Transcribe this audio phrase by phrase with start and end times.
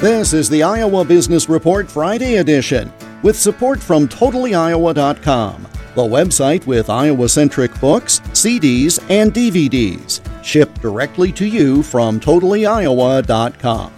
[0.00, 2.90] This is the Iowa Business Report Friday edition
[3.22, 11.32] with support from TotallyIowa.com, the website with Iowa centric books, CDs, and DVDs, shipped directly
[11.32, 13.92] to you from TotallyIowa.com.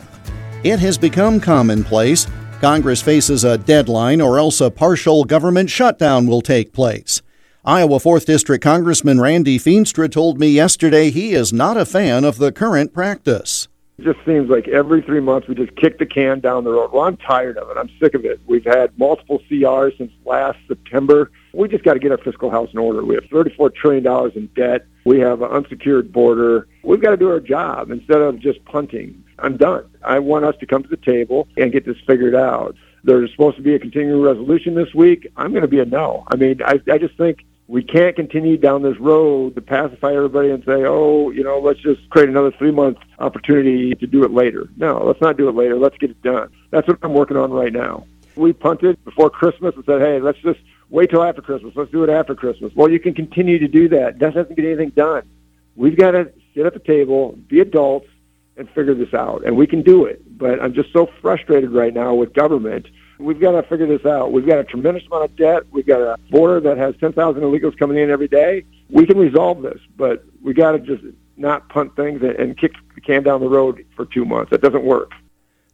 [0.64, 2.27] It has become commonplace.
[2.61, 7.23] Congress faces a deadline or else a partial government shutdown will take place.
[7.64, 12.39] Iowa 4th District Congressman Randy Feenstra told me yesterday he is not a fan of
[12.39, 13.69] the current practice.
[14.03, 16.90] It just seems like every three months we just kick the can down the road.
[16.93, 17.76] Well, I'm tired of it.
[17.79, 18.40] I'm sick of it.
[18.46, 21.31] We've had multiple CRs since last September.
[21.53, 23.04] We just got to get our fiscal house in order.
[23.04, 24.86] We have $34 trillion in debt.
[25.04, 26.67] We have an unsecured border.
[26.82, 29.23] We've got to do our job instead of just punting.
[29.39, 29.89] I'm done.
[30.03, 32.75] I want us to come to the table and get this figured out.
[33.05, 35.31] There's supposed to be a continuing resolution this week.
[35.37, 36.25] I'm going to be a no.
[36.27, 40.50] I mean, I, I just think we can't continue down this road to pacify everybody
[40.50, 44.30] and say, oh, you know, let's just create another three month opportunity to do it
[44.30, 44.69] later.
[44.77, 45.78] No, let's not do it later.
[45.78, 46.50] Let's get it done.
[46.70, 48.06] That's what I'm working on right now.
[48.34, 51.75] We punted before Christmas and said, hey, let's just wait till after Christmas.
[51.77, 52.72] Let's do it after Christmas.
[52.75, 54.09] Well, you can continue to do that.
[54.09, 55.28] It doesn't get anything done.
[55.77, 58.09] We've got to sit at the table, be adults,
[58.56, 59.44] and figure this out.
[59.44, 60.22] And we can do it.
[60.39, 62.87] But I'm just so frustrated right now with government
[63.19, 64.33] We've got to figure this out.
[64.33, 65.63] We've got a tremendous amount of debt.
[65.71, 68.65] We've got a border that has 10,000 illegals coming in every day.
[68.91, 71.03] We can resolve this, but we got to just
[71.37, 74.51] not punt things and kick the can down the road for two months.
[74.51, 75.13] That doesn't work.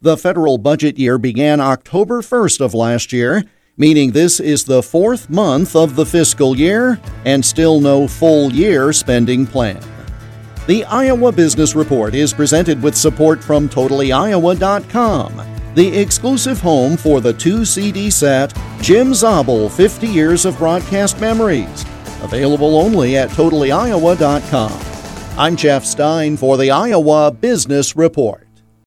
[0.01, 3.45] The federal budget year began October 1st of last year,
[3.77, 8.93] meaning this is the fourth month of the fiscal year and still no full year
[8.93, 9.81] spending plan.
[10.69, 15.48] The Iowa Business Report is presented with support from TotallyIowa.com
[15.79, 21.85] the exclusive home for the two CD set Jim Zabel 50 Years of Broadcast Memories.
[22.21, 24.73] Available only at TotallyIowa.com.
[25.39, 28.48] I'm Jeff Stein for the Iowa Business Report.